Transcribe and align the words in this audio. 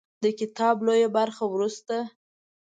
د 0.23 0.25
کتاب 0.39 0.75
لویه 0.85 1.09
برخه 1.17 1.43
وروسته 1.49 1.97